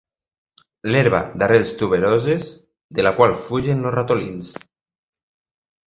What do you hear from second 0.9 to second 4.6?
L'herba d'arrels tuberoses de la qual fugen els ratolins.